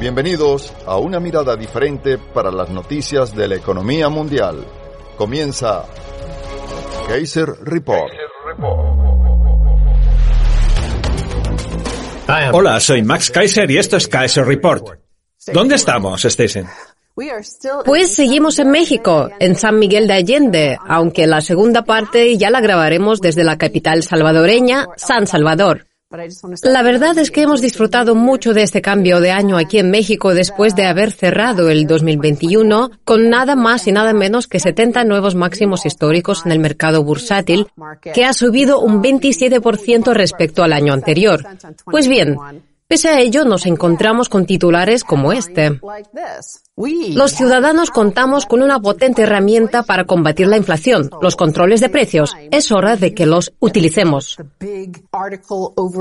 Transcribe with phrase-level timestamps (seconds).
[0.00, 4.66] Bienvenidos a una mirada diferente para las noticias de la economía mundial.
[5.16, 5.86] Comienza
[7.08, 8.12] Kaiser Report.
[12.52, 14.98] Hola, soy Max Kaiser y esto es Kaiser Report.
[15.52, 16.64] ¿Dónde estamos, Stacey?
[17.84, 22.60] Pues seguimos en México, en San Miguel de Allende, aunque la segunda parte ya la
[22.60, 25.86] grabaremos desde la capital salvadoreña, San Salvador.
[26.62, 30.34] La verdad es que hemos disfrutado mucho de este cambio de año aquí en México
[30.34, 35.34] después de haber cerrado el 2021 con nada más y nada menos que 70 nuevos
[35.34, 37.66] máximos históricos en el mercado bursátil,
[38.14, 41.44] que ha subido un 27% respecto al año anterior.
[41.84, 42.36] Pues bien,
[42.86, 45.80] pese a ello nos encontramos con titulares como este.
[46.76, 52.34] Los ciudadanos contamos con una potente herramienta para combatir la inflación, los controles de precios.
[52.50, 54.36] Es hora de que los utilicemos.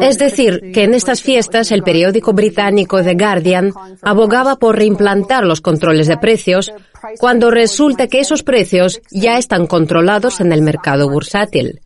[0.01, 5.61] Es decir, que en estas fiestas el periódico británico The Guardian abogaba por reimplantar los
[5.61, 6.73] controles de precios
[7.19, 11.81] cuando resulta que esos precios ya están controlados en el mercado bursátil,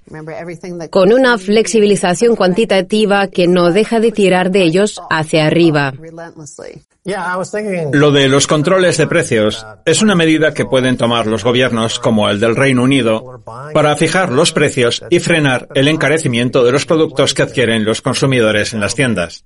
[0.92, 5.92] con una flexibilización cuantitativa que no deja de tirar de ellos hacia arriba.
[7.94, 12.30] Lo de los controles de precios es una medida que pueden tomar los gobiernos, como
[12.30, 13.42] el del Reino Unido,
[13.74, 18.74] para fijar los precios y frenar el encarecimiento de los productos que adquieren los consumidores
[18.74, 19.46] en las tiendas,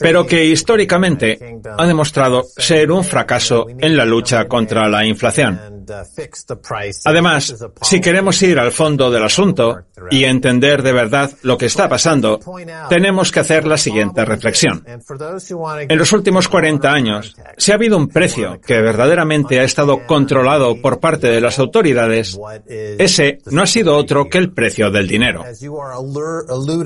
[0.00, 5.73] pero que históricamente ha demostrado ser un fracaso en la lucha contra la inflación.
[7.04, 11.88] Además, si queremos ir al fondo del asunto y entender de verdad lo que está
[11.88, 12.40] pasando,
[12.88, 14.84] tenemos que hacer la siguiente reflexión.
[14.86, 20.80] En los últimos 40 años, si ha habido un precio que verdaderamente ha estado controlado
[20.80, 25.44] por parte de las autoridades, ese no ha sido otro que el precio del dinero.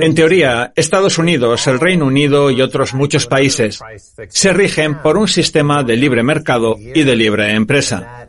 [0.01, 3.81] En teoría, Estados Unidos, el Reino Unido y otros muchos países
[4.29, 8.27] se rigen por un sistema de libre mercado y de libre empresa.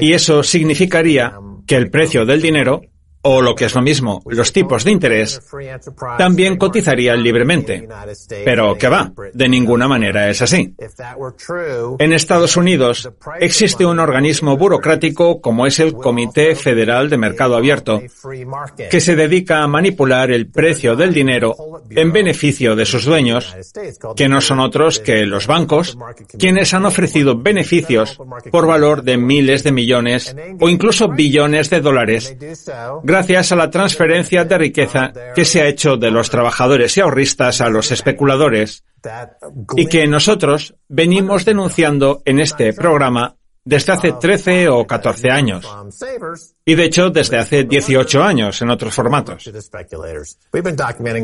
[0.00, 1.32] Y eso significaría
[1.66, 2.82] que el precio del dinero
[3.22, 5.40] o lo que es lo mismo, los tipos de interés,
[6.18, 7.88] también cotizarían libremente.
[8.44, 10.74] Pero que va, de ninguna manera es así.
[11.98, 18.02] En Estados Unidos existe un organismo burocrático como es el Comité Federal de Mercado Abierto,
[18.90, 21.54] que se dedica a manipular el precio del dinero
[21.90, 23.54] en beneficio de sus dueños,
[24.16, 25.96] que no son otros que los bancos,
[26.38, 28.18] quienes han ofrecido beneficios
[28.50, 32.36] por valor de miles de millones o incluso billones de dólares
[33.12, 37.60] gracias a la transferencia de riqueza que se ha hecho de los trabajadores y ahorristas
[37.60, 38.84] a los especuladores
[39.76, 45.68] y que nosotros venimos denunciando en este programa desde hace 13 o 14 años.
[46.64, 49.50] Y de hecho, desde hace 18 años en otros formatos.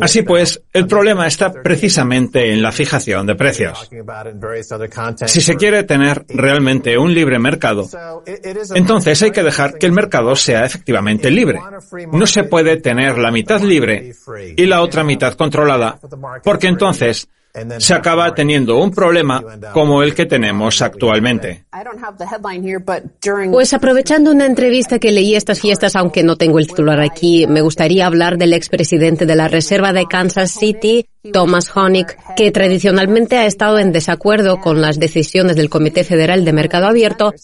[0.01, 3.91] Así pues, el problema está precisamente en la fijación de precios.
[5.27, 7.89] Si se quiere tener realmente un libre mercado,
[8.75, 11.61] entonces hay que dejar que el mercado sea efectivamente libre.
[12.13, 14.13] No se puede tener la mitad libre
[14.57, 15.99] y la otra mitad controlada,
[16.45, 17.29] porque entonces
[17.79, 19.43] se acaba teniendo un problema
[19.73, 21.65] como el que tenemos actualmente.
[23.51, 27.61] Pues aprovechando una entrevista que leí estas fiestas, aunque no tengo el titular aquí, me
[27.61, 32.07] gustaría hablar del expresidente de la Reserva de Kansas City, Thomas Honig,
[32.37, 37.35] que tradicionalmente ha estado en desacuerdo con las decisiones del Comité Federal de Mercado Abierto,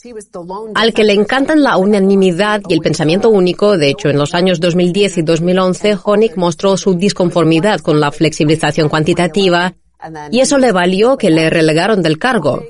[0.75, 3.77] al que le encantan la unanimidad y el pensamiento único.
[3.77, 8.89] De hecho, en los años 2010 y 2011, Honig mostró su disconformidad con la flexibilización
[8.89, 9.75] cuantitativa
[10.31, 12.63] y eso le valió que le relegaron del cargo.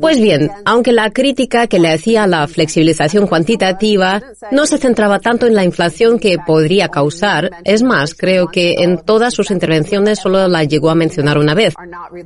[0.00, 4.22] Pues bien, aunque la crítica que le hacía a la flexibilización cuantitativa
[4.52, 8.98] no se centraba tanto en la inflación que podría causar, es más, creo que en
[8.98, 11.74] todas sus intervenciones solo la llegó a mencionar una vez.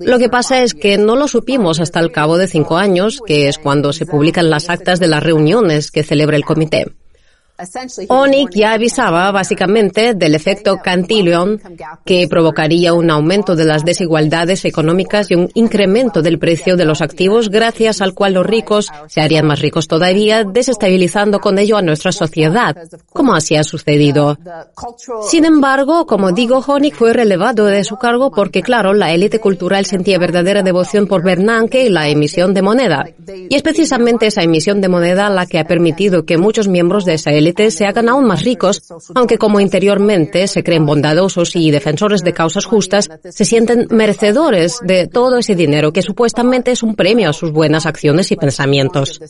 [0.00, 3.48] Lo que pasa es que no lo supimos hasta el cabo de cinco años, que
[3.48, 6.86] es cuando se publican las actas de las reuniones que celebra el comité.
[8.08, 11.60] Onik ya avisaba básicamente del efecto Cantillon
[12.04, 17.02] que provocaría un aumento de las desigualdades económicas y un incremento del precio de los
[17.02, 21.82] activos gracias al cual los ricos se harían más ricos todavía, desestabilizando con ello a
[21.82, 22.76] nuestra sociedad,
[23.12, 24.38] como así ha sucedido.
[25.28, 29.86] Sin embargo, como digo, Honig fue relevado de su cargo porque, claro, la élite cultural
[29.86, 33.04] sentía verdadera devoción por Bernanke y la emisión de moneda.
[33.48, 37.14] Y es precisamente esa emisión de moneda la que ha permitido que muchos miembros de
[37.14, 38.82] esa élite se hagan aún más ricos,
[39.14, 45.06] aunque como interiormente se creen bondadosos y defensores de causas justas, se sienten merecedores de
[45.06, 49.20] todo ese dinero que supuestamente es un premio a sus buenas acciones y pensamientos.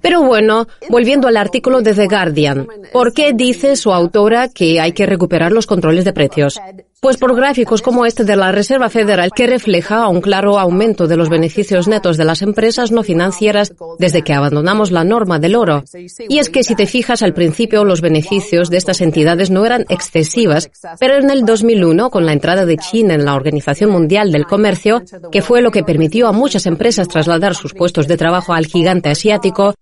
[0.00, 4.92] Pero bueno, volviendo al artículo de The Guardian, ¿por qué dice su autora que hay
[4.92, 6.60] que recuperar los controles de precios?
[7.04, 11.18] Pues por gráficos como este de la Reserva Federal que refleja un claro aumento de
[11.18, 15.84] los beneficios netos de las empresas no financieras desde que abandonamos la norma del oro.
[16.30, 19.84] Y es que si te fijas al principio los beneficios de estas entidades no eran
[19.90, 24.46] excesivas, pero en el 2001 con la entrada de China en la Organización Mundial del
[24.46, 28.64] Comercio, que fue lo que permitió a muchas empresas trasladar sus puestos de trabajo al
[28.64, 29.74] gigante asiático,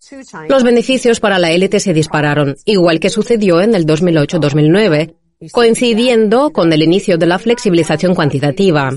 [0.48, 6.72] los beneficios para la élite se dispararon, igual que sucedió en el 2008-2009 coincidiendo con
[6.72, 8.90] el inicio de la flexibilización cuantitativa.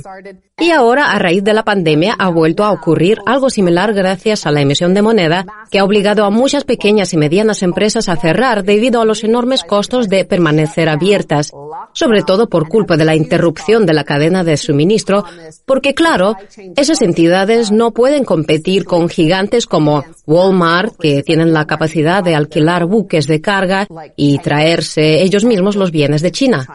[0.58, 4.52] Y ahora, a raíz de la pandemia, ha vuelto a ocurrir algo similar gracias a
[4.52, 8.64] la emisión de moneda que ha obligado a muchas pequeñas y medianas empresas a cerrar
[8.64, 11.52] debido a los enormes costos de permanecer abiertas,
[11.92, 15.26] sobre todo por culpa de la interrupción de la cadena de suministro,
[15.66, 16.38] porque claro,
[16.78, 22.86] esas entidades no pueden competir con gigantes como Walmart, que tienen la capacidad de alquilar
[22.86, 26.68] buques de carga y traerse ellos mismos los bienes de China.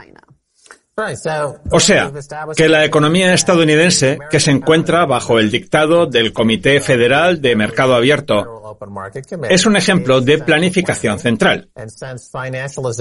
[1.71, 2.13] O sea,
[2.55, 7.95] que la economía estadounidense, que se encuentra bajo el dictado del Comité Federal de Mercado
[7.95, 8.79] Abierto,
[9.49, 11.71] es un ejemplo de planificación central,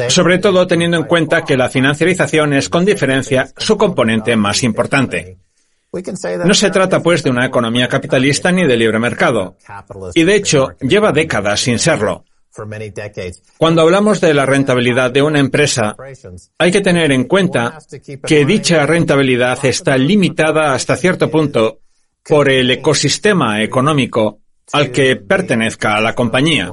[0.07, 5.38] sobre todo teniendo en cuenta que la financiarización es con diferencia su componente más importante.
[6.45, 9.57] No se trata pues de una economía capitalista ni de libre mercado,
[10.13, 12.25] y de hecho lleva décadas sin serlo.
[13.57, 15.95] Cuando hablamos de la rentabilidad de una empresa,
[16.57, 17.77] hay que tener en cuenta
[18.25, 21.79] que dicha rentabilidad está limitada hasta cierto punto
[22.27, 24.39] por el ecosistema económico
[24.73, 26.71] al que pertenezca la compañía.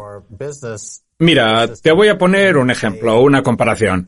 [1.18, 4.06] Mira, te voy a poner un ejemplo, una comparación.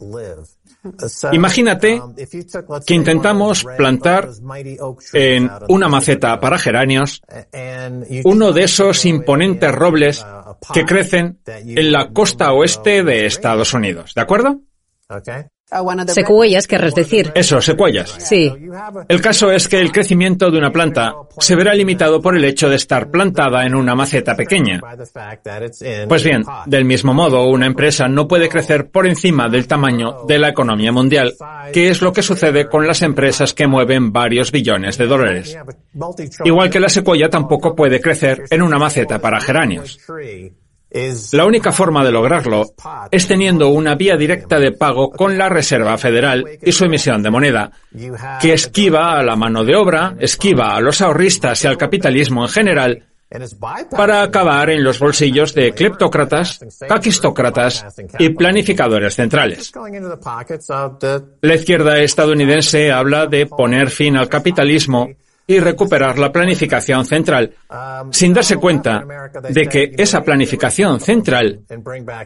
[1.33, 2.01] Imagínate
[2.87, 4.31] que intentamos plantar
[5.13, 7.21] en una maceta para geranios
[8.25, 10.25] uno de esos imponentes robles
[10.73, 14.61] que crecen en la costa oeste de Estados Unidos, ¿de acuerdo?
[16.09, 17.31] Secuoyas, querrás decir.
[17.35, 18.17] Eso, secuoyas.
[18.19, 18.51] Sí.
[19.09, 22.71] El caso es que el crecimiento de una planta se verá limitado por el hecho
[22.71, 24.81] de estar plantada en una maceta pequeña.
[26.09, 30.39] Pues bien, del mismo modo, una empresa no puede crecer por encima del tamaño de
[30.39, 31.35] la economía mundial,
[31.73, 35.57] que es lo que sucede con las empresas que mueven varios billones de dólares.
[36.45, 39.99] Igual que la secuoya tampoco puede crecer en una maceta para geranios.
[41.33, 42.65] La única forma de lograrlo
[43.11, 47.31] es teniendo una vía directa de pago con la Reserva Federal y su emisión de
[47.31, 47.71] moneda,
[48.41, 52.49] que esquiva a la mano de obra, esquiva a los ahorristas y al capitalismo en
[52.49, 53.05] general,
[53.91, 57.85] para acabar en los bolsillos de cleptócratas, caquistócratas
[58.19, 59.71] y planificadores centrales.
[61.43, 65.11] La izquierda estadounidense habla de poner fin al capitalismo
[65.51, 67.55] y recuperar la planificación central,
[68.13, 69.03] sin darse cuenta
[69.49, 71.63] de que esa planificación central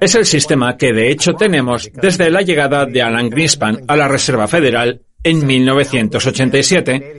[0.00, 4.08] es el sistema que de hecho tenemos desde la llegada de Alan Greenspan a la
[4.08, 7.18] Reserva Federal en 1987,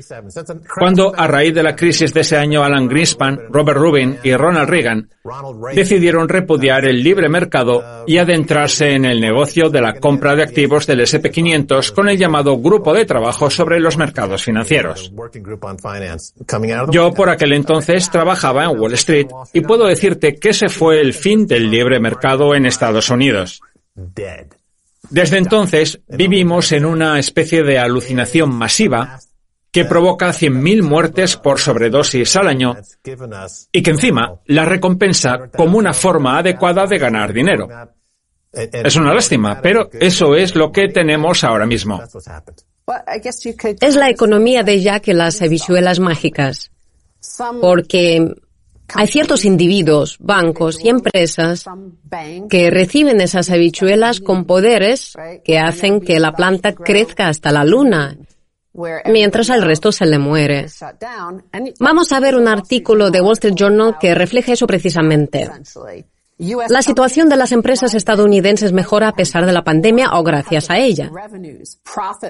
[0.77, 4.69] cuando a raíz de la crisis de ese año Alan Greenspan, Robert Rubin y Ronald
[4.69, 5.09] Reagan
[5.73, 10.85] decidieron repudiar el libre mercado y adentrarse en el negocio de la compra de activos
[10.85, 15.11] del SP500 con el llamado Grupo de Trabajo sobre los Mercados Financieros.
[16.91, 21.13] Yo por aquel entonces trabajaba en Wall Street y puedo decirte que ese fue el
[21.13, 23.61] fin del libre mercado en Estados Unidos.
[25.13, 29.19] Desde entonces vivimos en una especie de alucinación masiva
[29.71, 32.75] que provoca 100.000 muertes por sobredosis al año
[33.71, 37.69] y que encima la recompensa como una forma adecuada de ganar dinero.
[38.51, 42.01] Es una lástima, pero eso es lo que tenemos ahora mismo.
[43.81, 46.71] Es la economía de Jack y las habichuelas mágicas.
[47.61, 48.33] Porque
[48.93, 51.65] hay ciertos individuos, bancos y empresas
[52.49, 55.13] que reciben esas habichuelas con poderes
[55.43, 58.17] que hacen que la planta crezca hasta la luna,
[59.05, 60.67] mientras al resto se le muere.
[61.79, 65.49] Vamos a ver un artículo de Wall Street Journal que refleja eso precisamente.
[66.39, 70.79] La situación de las empresas estadounidenses mejora a pesar de la pandemia o gracias a
[70.79, 71.11] ella.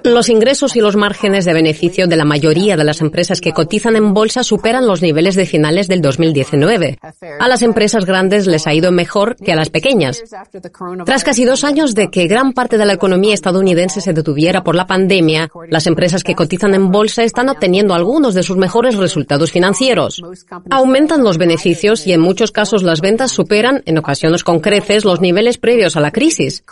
[0.03, 3.95] Los ingresos y los márgenes de beneficio de la mayoría de las empresas que cotizan
[3.95, 6.99] en bolsa superan los niveles de finales del 2019.
[7.39, 10.21] A las empresas grandes les ha ido mejor que a las pequeñas.
[11.05, 14.75] Tras casi dos años de que gran parte de la economía estadounidense se detuviera por
[14.75, 19.51] la pandemia, las empresas que cotizan en bolsa están obteniendo algunos de sus mejores resultados
[19.51, 20.21] financieros.
[20.69, 25.57] Aumentan los beneficios y en muchos casos las ventas superan ocasiones con creces los niveles
[25.57, 26.63] previos a la crisis.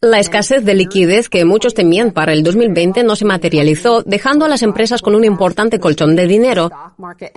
[0.00, 4.48] La escasez de liquidez que muchos temían para el 2020 no se materializó, dejando a
[4.48, 6.70] las empresas con un importante colchón de dinero.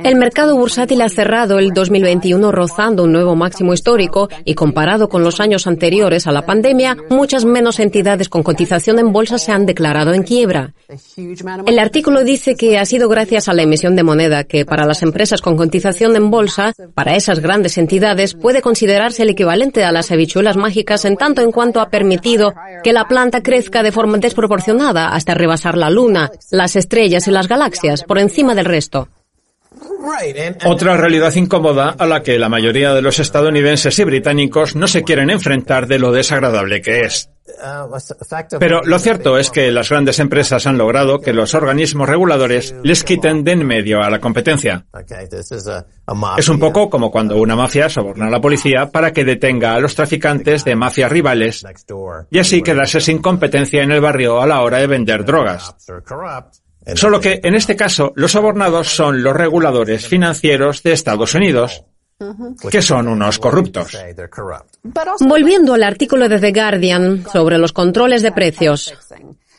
[0.04, 5.24] El mercado bursátil ha cerrado el 2021 rozando un nuevo máximo histórico y comparado con
[5.24, 9.66] los años anteriores a la pandemia, muchas menos entidades con cotización en bolsa se han
[9.66, 10.74] declarado en quiebra.
[11.66, 15.04] El artículo dice que ha sido gracias a la emisión de moneda que para las
[15.04, 18.62] empresas con cotización en bolsa, para esas grandes entidades, puede
[19.18, 23.42] el equivalente a las habichuelas mágicas en tanto en cuanto ha permitido que la planta
[23.42, 28.56] crezca de forma desproporcionada hasta rebasar la Luna, las estrellas y las galaxias por encima
[28.56, 29.08] del resto.
[30.66, 35.04] Otra realidad incómoda a la que la mayoría de los estadounidenses y británicos no se
[35.04, 37.30] quieren enfrentar de lo desagradable que es.
[38.60, 43.04] Pero lo cierto es que las grandes empresas han logrado que los organismos reguladores les
[43.04, 44.86] quiten de en medio a la competencia.
[46.38, 49.80] Es un poco como cuando una mafia soborna a la policía para que detenga a
[49.80, 51.66] los traficantes de mafias rivales
[52.30, 55.76] y así quedarse sin competencia en el barrio a la hora de vender drogas.
[56.96, 61.84] Solo que en este caso los sobornados son los reguladores financieros de Estados Unidos,
[62.70, 63.98] que son unos corruptos.
[65.22, 68.94] Volviendo al artículo de The Guardian sobre los controles de precios,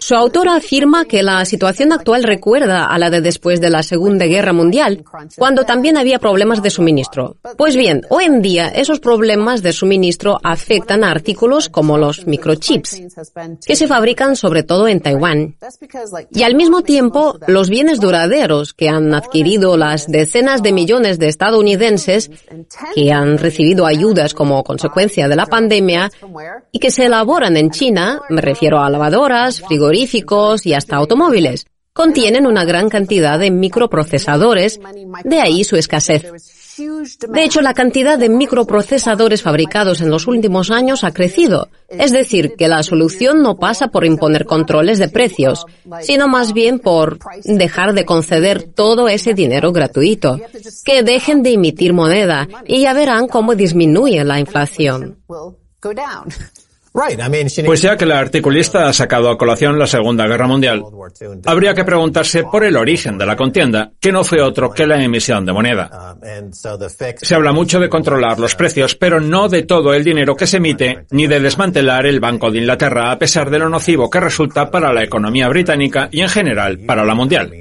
[0.00, 4.24] su autora afirma que la situación actual recuerda a la de después de la Segunda
[4.24, 5.04] Guerra Mundial,
[5.36, 7.36] cuando también había problemas de suministro.
[7.58, 13.02] Pues bien, hoy en día esos problemas de suministro afectan a artículos como los microchips,
[13.66, 15.56] que se fabrican sobre todo en Taiwán.
[16.30, 21.28] Y al mismo tiempo, los bienes duraderos que han adquirido las decenas de millones de
[21.28, 22.30] estadounidenses
[22.94, 26.10] que han recibido ayudas como consecuencia de la pandemia
[26.72, 29.62] y que se elaboran en China, me refiero a lavadoras,
[29.92, 31.66] y hasta automóviles.
[31.92, 34.80] Contienen una gran cantidad de microprocesadores,
[35.24, 36.24] de ahí su escasez.
[37.28, 41.68] De hecho, la cantidad de microprocesadores fabricados en los últimos años ha crecido.
[41.88, 45.66] Es decir, que la solución no pasa por imponer controles de precios,
[46.00, 50.40] sino más bien por dejar de conceder todo ese dinero gratuito.
[50.84, 55.18] Que dejen de emitir moneda y ya verán cómo disminuye la inflación.
[57.64, 60.82] Pues ya que la articulista ha sacado a colación la Segunda Guerra Mundial,
[61.46, 65.02] habría que preguntarse por el origen de la contienda, que no fue otro que la
[65.02, 66.16] emisión de moneda.
[67.22, 70.56] Se habla mucho de controlar los precios, pero no de todo el dinero que se
[70.56, 74.70] emite, ni de desmantelar el Banco de Inglaterra, a pesar de lo nocivo que resulta
[74.70, 77.52] para la economía británica y en general para la mundial.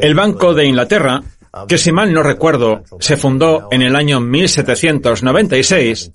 [0.00, 1.22] El Banco de Inglaterra
[1.68, 6.12] que si mal no recuerdo, se fundó en el año 1796,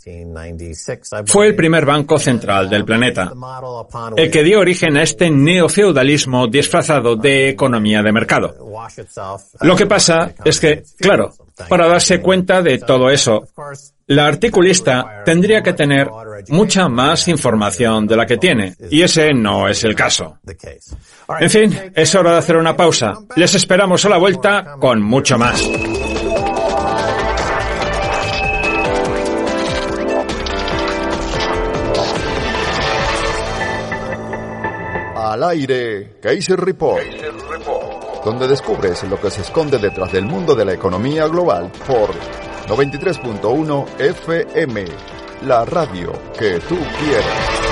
[1.26, 3.32] fue el primer banco central del planeta,
[4.16, 8.56] el que dio origen a este neofeudalismo disfrazado de economía de mercado.
[9.62, 11.34] Lo que pasa es que, claro,
[11.68, 13.48] para darse cuenta de todo eso,
[14.08, 16.10] la articulista tendría que tener
[16.50, 20.38] mucha más información de la que tiene, y ese no es el caso.
[21.40, 23.14] En fin, es hora de hacer una pausa.
[23.36, 25.68] Les esperamos a la vuelta con mucho más.
[35.16, 37.04] Al aire, Kaiser Report,
[38.24, 42.12] donde descubres lo que se esconde detrás del mundo de la economía global por
[42.68, 44.86] 93.1 FM,
[45.44, 47.70] la radio que tú quieres.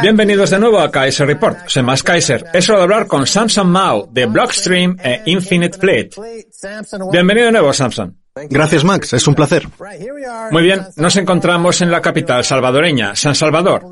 [0.00, 1.66] Bienvenidos de nuevo a Kaiser Report.
[1.66, 2.44] Soy Max Kaiser.
[2.52, 6.10] Es hora de hablar con Samson Mao de Blockstream e Infinite Fleet.
[7.10, 8.16] Bienvenido de nuevo, Samson.
[8.48, 9.14] Gracias, Max.
[9.14, 9.66] Es un placer.
[10.50, 10.86] Muy bien.
[10.96, 13.82] Nos encontramos en la capital salvadoreña, San Salvador.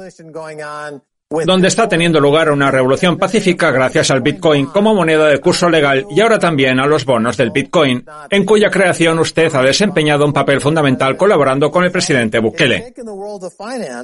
[1.44, 6.06] Donde está teniendo lugar una revolución pacífica gracias al Bitcoin como moneda de curso legal
[6.10, 10.32] y ahora también a los bonos del Bitcoin, en cuya creación usted ha desempeñado un
[10.32, 12.94] papel fundamental colaborando con el presidente Bukele.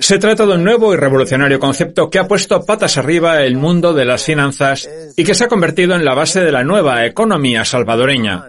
[0.01, 3.93] Se trata de un nuevo y revolucionario concepto que ha puesto patas arriba el mundo
[3.93, 7.65] de las finanzas y que se ha convertido en la base de la nueva economía
[7.65, 8.49] salvadoreña.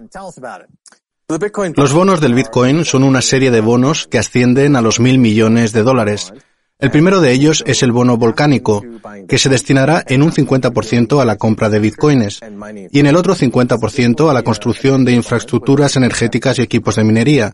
[1.77, 5.71] Los bonos del Bitcoin son una serie de bonos que ascienden a los mil millones
[5.71, 6.33] de dólares.
[6.81, 8.83] El primero de ellos es el bono volcánico,
[9.27, 12.39] que se destinará en un 50% a la compra de bitcoins
[12.91, 17.53] y en el otro 50% a la construcción de infraestructuras energéticas y equipos de minería.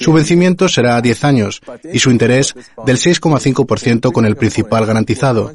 [0.00, 1.60] Su vencimiento será a 10 años
[1.92, 2.52] y su interés
[2.84, 5.52] del 6,5% con el principal garantizado.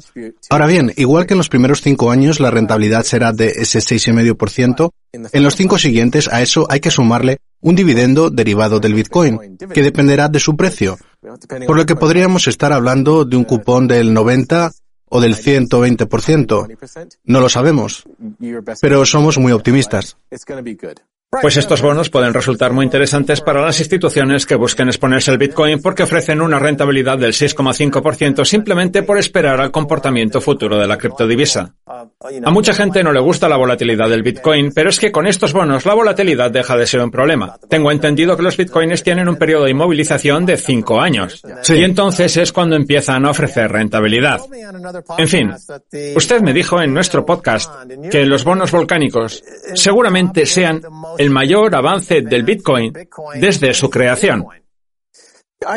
[0.48, 4.90] Ahora bien, igual que en los primeros 5 años la rentabilidad será de ese 6,5%,
[5.12, 9.82] en los 5 siguientes a eso hay que sumarle un dividendo derivado del Bitcoin, que
[9.82, 10.98] dependerá de su precio,
[11.66, 14.72] por lo que podríamos estar hablando de un cupón del 90
[15.08, 17.16] o del 120%.
[17.24, 18.04] No lo sabemos,
[18.80, 20.16] pero somos muy optimistas.
[21.40, 25.80] Pues estos bonos pueden resultar muy interesantes para las instituciones que busquen exponerse al Bitcoin
[25.80, 31.74] porque ofrecen una rentabilidad del 6,5% simplemente por esperar al comportamiento futuro de la criptodivisa.
[31.86, 35.52] A mucha gente no le gusta la volatilidad del Bitcoin, pero es que con estos
[35.52, 37.56] bonos la volatilidad deja de ser un problema.
[37.68, 41.42] Tengo entendido que los Bitcoins tienen un periodo de inmovilización de 5 años.
[41.68, 44.40] Y entonces es cuando empiezan a ofrecer rentabilidad.
[45.18, 45.52] En fin,
[46.16, 47.70] usted me dijo en nuestro podcast
[48.10, 49.42] que los bonos volcánicos
[49.74, 50.80] seguramente sean
[51.24, 52.92] el mayor avance del Bitcoin
[53.40, 54.44] desde su creación.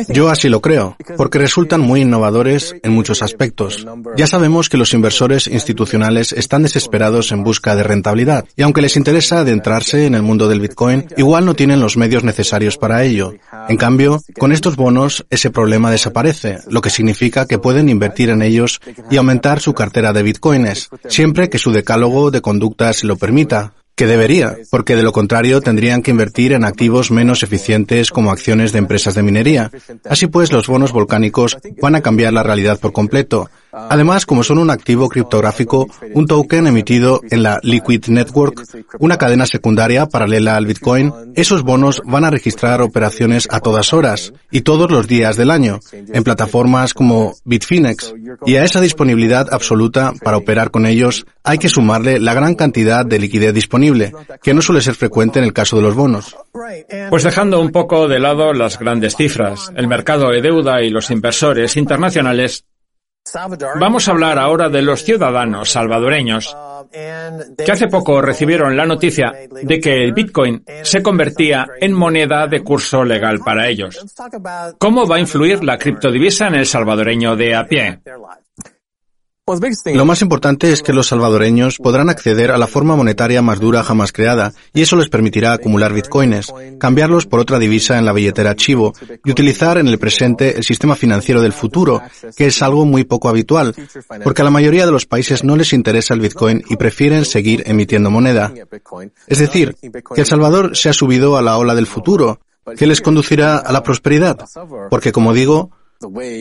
[0.09, 3.87] Yo así lo creo, porque resultan muy innovadores en muchos aspectos.
[4.17, 8.97] Ya sabemos que los inversores institucionales están desesperados en busca de rentabilidad, y aunque les
[8.97, 13.33] interesa adentrarse en el mundo del Bitcoin, igual no tienen los medios necesarios para ello.
[13.69, 18.41] En cambio, con estos bonos ese problema desaparece, lo que significa que pueden invertir en
[18.41, 23.15] ellos y aumentar su cartera de Bitcoins, siempre que su decálogo de conducta se lo
[23.15, 28.31] permita, que debería, porque de lo contrario tendrían que invertir en activos menos eficientes como
[28.31, 29.71] acciones de empresas de minería.
[30.07, 33.49] Así pues, los bonos volcánicos van a cambiar la realidad por completo.
[33.89, 38.63] Además, como son un activo criptográfico, un token emitido en la Liquid Network,
[38.99, 44.33] una cadena secundaria paralela al Bitcoin, esos bonos van a registrar operaciones a todas horas
[44.51, 48.13] y todos los días del año, en plataformas como Bitfinex.
[48.45, 53.05] Y a esa disponibilidad absoluta para operar con ellos hay que sumarle la gran cantidad
[53.05, 56.35] de liquidez disponible, que no suele ser frecuente en el caso de los bonos.
[57.09, 61.11] Pues dejando un poco de lado las grandes cifras, el mercado de deuda y los
[61.11, 62.65] inversores internacionales
[63.79, 66.55] Vamos a hablar ahora de los ciudadanos salvadoreños
[66.91, 72.63] que hace poco recibieron la noticia de que el Bitcoin se convertía en moneda de
[72.63, 74.05] curso legal para ellos.
[74.77, 77.99] ¿Cómo va a influir la criptodivisa en el salvadoreño de a pie?
[79.93, 83.81] Lo más importante es que los salvadoreños podrán acceder a la forma monetaria más dura
[83.81, 88.57] jamás creada, y eso les permitirá acumular bitcoins, cambiarlos por otra divisa en la billetera
[88.57, 92.01] Chivo y utilizar en el presente el sistema financiero del futuro,
[92.35, 93.73] que es algo muy poco habitual,
[94.21, 97.63] porque a la mayoría de los países no les interesa el bitcoin y prefieren seguir
[97.67, 98.53] emitiendo moneda.
[99.27, 99.77] Es decir,
[100.13, 102.41] que El Salvador se ha subido a la ola del futuro,
[102.75, 104.39] que les conducirá a la prosperidad,
[104.89, 105.71] porque como digo,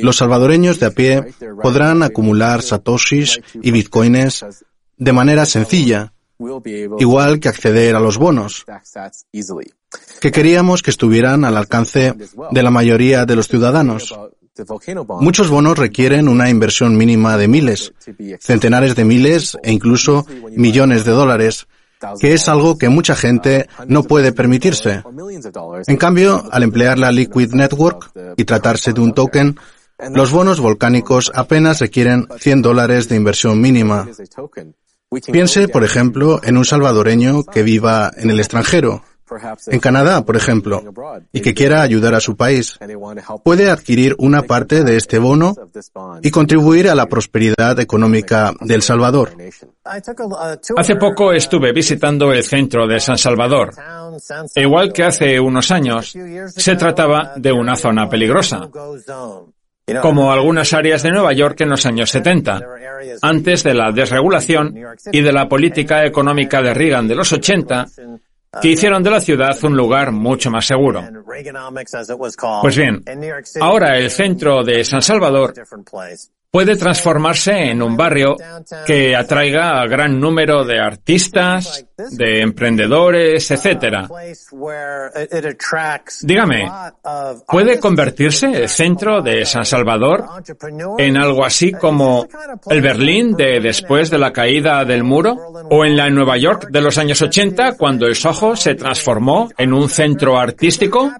[0.02, 1.24] los salvadoreños de a pie
[1.62, 4.44] podrán acumular satoshis y bitcoins
[4.96, 6.12] de manera sencilla,
[6.98, 8.64] igual que acceder a los bonos,
[10.20, 12.14] que queríamos que estuvieran al alcance
[12.50, 14.14] de la mayoría de los ciudadanos.
[15.20, 17.92] Muchos bonos requieren una inversión mínima de miles,
[18.40, 21.66] centenares de miles e incluso millones de dólares
[22.20, 25.02] que es algo que mucha gente no puede permitirse.
[25.86, 29.58] En cambio, al emplear la Liquid Network y tratarse de un token,
[30.12, 34.06] los bonos volcánicos apenas requieren 100 dólares de inversión mínima.
[35.32, 39.02] Piense, por ejemplo, en un salvadoreño que viva en el extranjero,
[39.66, 40.82] en Canadá, por ejemplo,
[41.32, 42.78] y que quiera ayudar a su país,
[43.44, 45.54] puede adquirir una parte de este bono
[46.22, 49.32] y contribuir a la prosperidad económica de El Salvador.
[50.76, 53.72] Hace poco estuve visitando el centro de San Salvador.
[54.54, 56.14] Igual que hace unos años,
[56.54, 58.68] se trataba de una zona peligrosa
[60.02, 62.60] como algunas áreas de Nueva York en los años 70,
[63.22, 64.74] antes de la desregulación
[65.12, 67.86] y de la política económica de Reagan de los 80,
[68.60, 71.02] que hicieron de la ciudad un lugar mucho más seguro.
[72.62, 73.02] Pues bien,
[73.60, 75.54] ahora el centro de San Salvador
[76.50, 78.36] puede transformarse en un barrio
[78.86, 84.08] que atraiga a gran número de artistas, de emprendedores, etc.
[86.22, 86.70] Dígame,
[87.46, 90.24] ¿puede convertirse el centro de San Salvador
[90.98, 92.26] en algo así como
[92.68, 95.34] el Berlín de después de la caída del muro?
[95.70, 99.72] ¿O en la Nueva York de los años 80 cuando el Soho se transformó en
[99.72, 101.12] un centro artístico?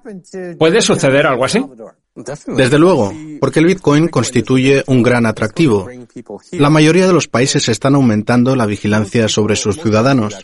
[0.59, 1.65] ¿Puede suceder algo así?
[2.47, 5.89] Desde luego, porque el Bitcoin constituye un gran atractivo.
[6.53, 10.35] La mayoría de los países están aumentando la vigilancia sobre sus ciudadanos.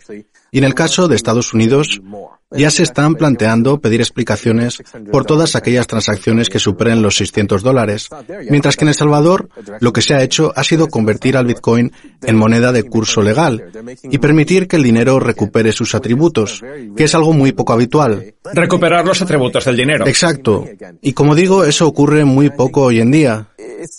[0.54, 2.02] Y en el caso de Estados Unidos,
[2.50, 8.10] ya se están planteando pedir explicaciones por todas aquellas transacciones que superen los 600 dólares,
[8.50, 9.48] mientras que en El Salvador
[9.80, 11.90] lo que se ha hecho ha sido convertir al Bitcoin
[12.22, 16.62] en moneda de curso legal y permitir que el dinero recupere sus atributos,
[16.94, 18.34] que es algo muy poco habitual.
[18.52, 20.06] Recuperar los atributos del dinero.
[20.06, 20.66] Exacto.
[21.00, 23.48] Y como digo, eso ocurre muy poco hoy en día.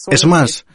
[0.08, 0.68] Es más,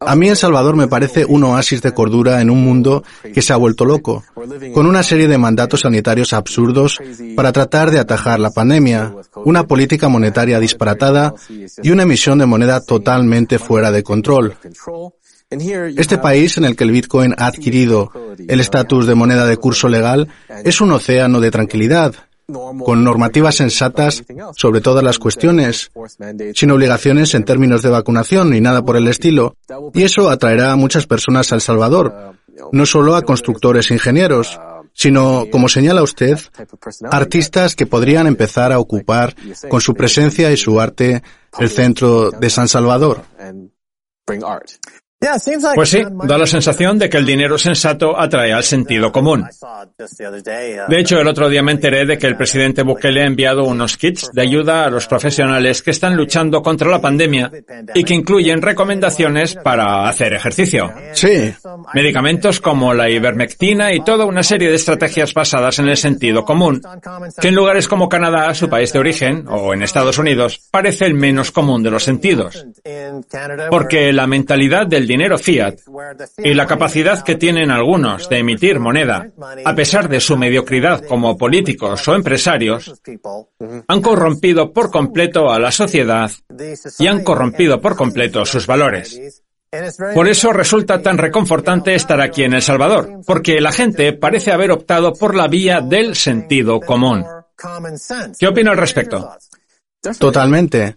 [0.00, 3.02] a mí El Salvador me parece un oasis de cordura en un mundo
[3.34, 4.24] que se ha vuelto loco,
[4.72, 6.98] con una serie de mandatos sanitarios absurdos
[7.34, 9.12] para tratar de atajar la pandemia,
[9.44, 11.34] una política monetaria disparatada
[11.82, 14.56] y una emisión de moneda totalmente fuera de control.
[15.50, 19.88] Este país en el que el Bitcoin ha adquirido el estatus de moneda de curso
[19.88, 20.28] legal
[20.62, 22.14] es un océano de tranquilidad,
[22.84, 24.24] con normativas sensatas
[24.56, 25.90] sobre todas las cuestiones,
[26.54, 29.56] sin obligaciones en términos de vacunación ni nada por el estilo.
[29.92, 32.34] Y eso atraerá a muchas personas a El Salvador,
[32.72, 34.58] no solo a constructores e ingenieros,
[34.94, 36.38] sino, como señala usted,
[37.10, 39.34] artistas que podrían empezar a ocupar
[39.68, 41.22] con su presencia y su arte
[41.58, 43.22] el centro de San Salvador.
[45.74, 49.44] Pues sí, da la sensación de que el dinero sensato atrae al sentido común.
[50.88, 53.96] De hecho, el otro día me enteré de que el presidente Bukele ha enviado unos
[53.96, 57.50] kits de ayuda a los profesionales que están luchando contra la pandemia
[57.94, 60.92] y que incluyen recomendaciones para hacer ejercicio.
[61.14, 61.52] Sí.
[61.94, 66.80] Medicamentos como la ivermectina y toda una serie de estrategias basadas en el sentido común,
[67.40, 71.14] que en lugares como Canadá, su país de origen, o en Estados Unidos, parece el
[71.14, 72.64] menos común de los sentidos.
[73.68, 75.80] Porque la mentalidad del dinero fiat
[76.38, 79.30] y la capacidad que tienen algunos de emitir moneda,
[79.64, 83.00] a pesar de su mediocridad como políticos o empresarios,
[83.88, 86.30] han corrompido por completo a la sociedad
[86.98, 89.42] y han corrompido por completo sus valores.
[90.14, 94.70] Por eso resulta tan reconfortante estar aquí en El Salvador, porque la gente parece haber
[94.70, 97.24] optado por la vía del sentido común.
[98.38, 99.36] ¿Qué opina al respecto?
[100.18, 100.96] Totalmente.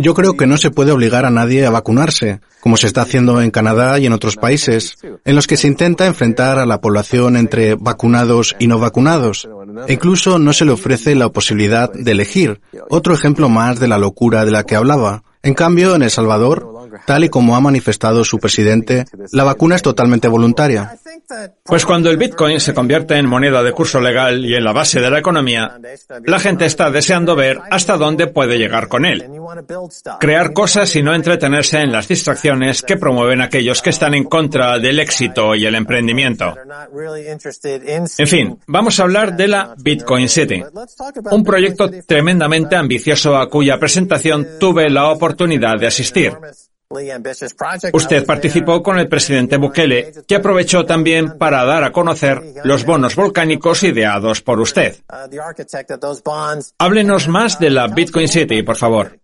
[0.00, 3.40] Yo creo que no se puede obligar a nadie a vacunarse, como se está haciendo
[3.40, 7.36] en Canadá y en otros países, en los que se intenta enfrentar a la población
[7.36, 9.48] entre vacunados y no vacunados.
[9.86, 12.60] E incluso no se le ofrece la posibilidad de elegir.
[12.88, 15.22] Otro ejemplo más de la locura de la que hablaba.
[15.42, 19.82] En cambio, en El Salvador, tal y como ha manifestado su presidente, la vacuna es
[19.82, 20.96] totalmente voluntaria.
[21.64, 25.00] Pues cuando el Bitcoin se convierte en moneda de curso legal y en la base
[25.00, 25.78] de la economía,
[26.24, 29.28] la gente está deseando ver hasta dónde puede llegar con él.
[30.20, 34.78] Crear cosas y no entretenerse en las distracciones que promueven aquellos que están en contra
[34.78, 36.54] del éxito y el emprendimiento.
[38.18, 40.62] En fin, vamos a hablar de la Bitcoin City,
[41.30, 46.32] un proyecto tremendamente ambicioso a cuya presentación tuve la oportunidad de asistir.
[47.92, 53.16] Usted participó con el presidente Bukele, que aprovechó también para dar a conocer los bonos
[53.16, 54.96] volcánicos ideados por usted.
[56.78, 59.18] Háblenos más de la Bitcoin City, por favor.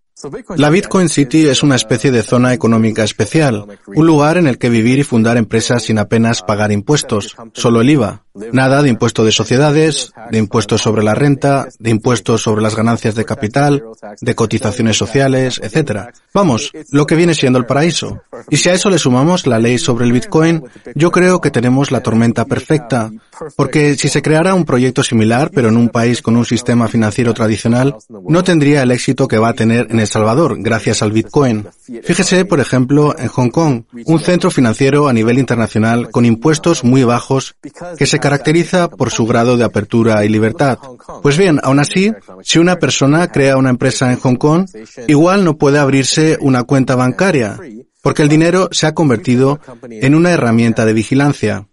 [0.57, 4.71] La Bitcoin City es una especie de zona económica especial, un lugar en el que
[4.71, 8.23] vivir y fundar empresas sin apenas pagar impuestos, solo el IVA.
[8.35, 13.15] Nada de impuesto de sociedades, de impuestos sobre la renta, de impuestos sobre las ganancias
[13.15, 13.85] de capital,
[14.21, 16.09] de cotizaciones sociales, etc.
[16.33, 18.23] Vamos, lo que viene siendo el paraíso.
[18.49, 21.91] Y si a eso le sumamos la ley sobre el Bitcoin, yo creo que tenemos
[21.91, 23.11] la tormenta perfecta,
[23.55, 27.35] porque si se creara un proyecto similar, pero en un país con un sistema financiero
[27.35, 31.65] tradicional, no tendría el éxito que va a tener en El Salvador, gracias al Bitcoin.
[32.03, 37.05] Fíjese, por ejemplo, en Hong Kong, un centro financiero a nivel internacional con impuestos muy
[37.05, 37.55] bajos
[37.97, 40.79] que se caracteriza por su grado de apertura y libertad.
[41.23, 42.13] Pues bien, aún así,
[42.43, 44.67] si una persona crea una empresa en Hong Kong,
[45.07, 47.61] igual no puede abrirse una cuenta bancaria,
[48.03, 51.69] porque el dinero se ha convertido en una herramienta de vigilancia.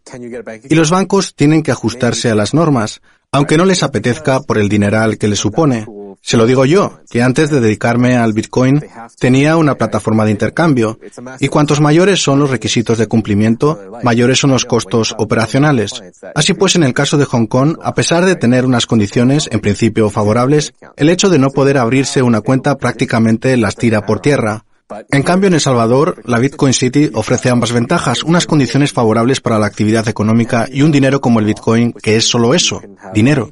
[0.70, 4.70] Y los bancos tienen que ajustarse a las normas, aunque no les apetezca por el
[4.70, 5.88] dineral que les supone.
[6.22, 8.84] Se lo digo yo, que antes de dedicarme al Bitcoin
[9.20, 11.00] tenía una plataforma de intercambio,
[11.40, 16.04] y cuantos mayores son los requisitos de cumplimiento, mayores son los costos operacionales.
[16.36, 19.60] Así pues, en el caso de Hong Kong, a pesar de tener unas condiciones en
[19.60, 24.66] principio favorables, el hecho de no poder abrirse una cuenta prácticamente las tira por tierra.
[25.12, 29.60] En cambio, en El Salvador, la Bitcoin City ofrece ambas ventajas, unas condiciones favorables para
[29.60, 32.82] la actividad económica y un dinero como el Bitcoin que es solo eso,
[33.14, 33.52] dinero.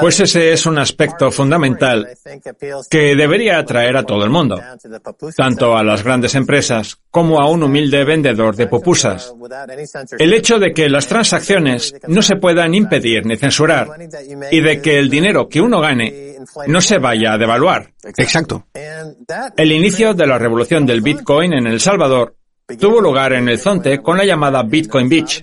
[0.00, 2.08] Pues ese es un aspecto fundamental
[2.88, 4.58] que debería atraer a todo el mundo,
[5.36, 9.34] tanto a las grandes empresas como a un humilde vendedor de pupusas.
[10.18, 13.88] El hecho de que las transacciones no se puedan impedir ni censurar
[14.50, 16.27] y de que el dinero que uno gane
[16.66, 17.92] no se vaya a devaluar.
[18.16, 18.66] Exacto.
[19.56, 22.34] El inicio de la revolución del Bitcoin en El Salvador
[22.76, 25.42] tuvo lugar en el Zonte con la llamada Bitcoin Beach,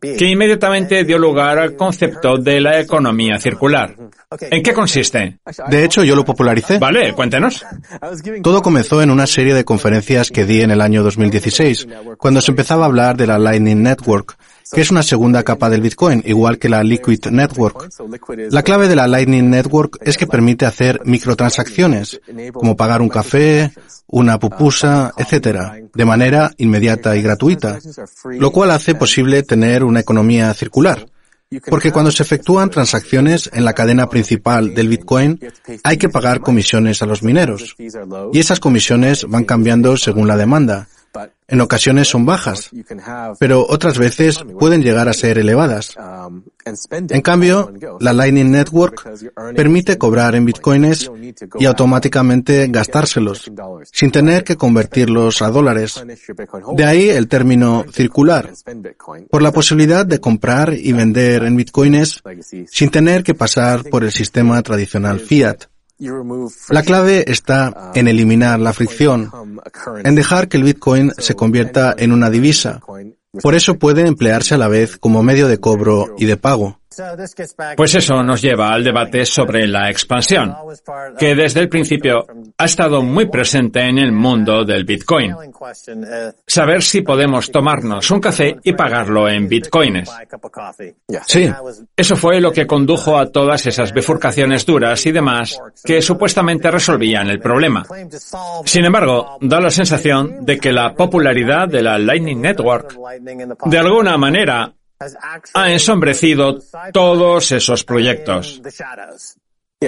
[0.00, 3.96] que inmediatamente dio lugar al concepto de la economía circular.
[4.40, 5.38] ¿En qué consiste?
[5.68, 6.78] De hecho, yo lo popularicé.
[6.78, 7.64] Vale, cuéntenos.
[8.42, 12.52] Todo comenzó en una serie de conferencias que di en el año 2016, cuando se
[12.52, 14.36] empezaba a hablar de la Lightning Network,
[14.72, 17.88] que es una segunda capa del Bitcoin, igual que la Liquid Network.
[18.50, 22.20] La clave de la Lightning Network es que permite hacer microtransacciones,
[22.52, 23.72] como pagar un café,
[24.08, 27.78] una pupusa, etc., de manera inmediata y gratuita,
[28.24, 31.06] lo cual hace posible tener una economía circular.
[31.68, 35.38] Porque cuando se efectúan transacciones en la cadena principal del Bitcoin,
[35.84, 37.76] hay que pagar comisiones a los mineros.
[38.32, 40.88] Y esas comisiones van cambiando según la demanda.
[41.48, 42.70] En ocasiones son bajas,
[43.38, 45.96] pero otras veces pueden llegar a ser elevadas.
[46.90, 49.08] En cambio, la Lightning Network
[49.54, 51.08] permite cobrar en bitcoins
[51.58, 53.50] y automáticamente gastárselos,
[53.92, 56.02] sin tener que convertirlos a dólares.
[56.76, 58.50] De ahí el término circular,
[59.30, 62.22] por la posibilidad de comprar y vender en bitcoins
[62.68, 65.66] sin tener que pasar por el sistema tradicional fiat.
[66.68, 69.30] La clave está en eliminar la fricción,
[70.04, 72.80] en dejar que el Bitcoin se convierta en una divisa.
[73.42, 76.80] Por eso puede emplearse a la vez como medio de cobro y de pago.
[77.76, 80.54] Pues eso nos lleva al debate sobre la expansión,
[81.18, 85.34] que desde el principio ha estado muy presente en el mundo del Bitcoin.
[86.46, 90.10] Saber si podemos tomarnos un café y pagarlo en Bitcoins.
[91.26, 91.50] Sí.
[91.96, 97.28] Eso fue lo que condujo a todas esas bifurcaciones duras y demás que supuestamente resolvían
[97.28, 97.84] el problema.
[98.64, 102.96] Sin embargo, da la sensación de que la popularidad de la Lightning Network
[103.66, 104.72] de alguna manera
[105.54, 106.58] ha ensombrecido
[106.92, 108.60] todos esos proyectos.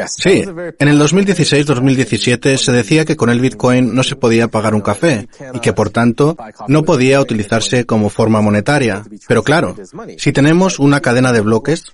[0.07, 0.45] Sí,
[0.79, 5.29] en el 2016-2017 se decía que con el Bitcoin no se podía pagar un café
[5.55, 6.37] y que por tanto
[6.69, 9.03] no podía utilizarse como forma monetaria.
[9.27, 9.77] Pero claro,
[10.19, 11.85] si tenemos una cadena de bloques,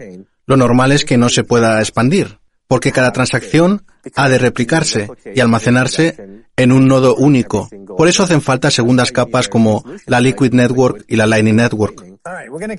[0.46, 5.40] lo normal es que no se pueda expandir, porque cada transacción ha de replicarse y
[5.40, 6.16] almacenarse
[6.56, 7.68] en un nodo único.
[7.96, 12.04] Por eso hacen falta segundas capas como la Liquid Network y la Lightning Network.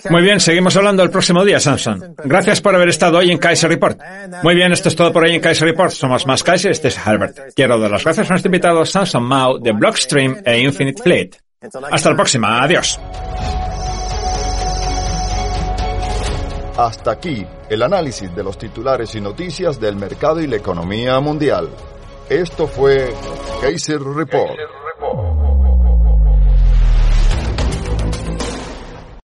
[0.10, 2.16] Muy bien, seguimos hablando el próximo día, Samson.
[2.24, 4.00] Gracias por haber estado hoy en Kaiser Report.
[4.42, 5.92] Muy bien, esto es todo por hoy en Kaiser Report.
[5.92, 7.54] Somos más Kaiser, este es Herbert.
[7.56, 11.38] Quiero dar las gracias a nuestro invitado Samson Mao de Blockstream e Infinite Fleet.
[11.92, 13.00] Hasta la próxima, adiós.
[16.78, 21.70] Hasta aquí el análisis de los titulares y noticias del mercado y la economía mundial.
[22.30, 23.14] Esto fue
[23.62, 24.85] Kaiser Report.